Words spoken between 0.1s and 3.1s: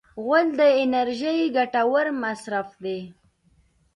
غول د انرژۍ ګټور مصرف دی.